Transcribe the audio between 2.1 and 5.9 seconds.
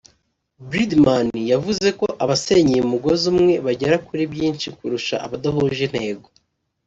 abasenyeye umugozi umwe bagera kuri byinshi kurusha abadahuje